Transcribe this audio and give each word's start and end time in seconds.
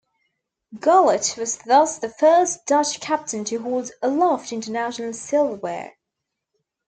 Gullit 0.79 1.35
was 1.37 1.57
thus 1.59 1.99
the 1.99 2.09
first 2.09 2.65
Dutch 2.65 2.99
captain 2.99 3.45
to 3.45 3.57
hold 3.61 3.91
aloft 4.01 4.51
international 4.51 5.13
silverware. 5.13 5.95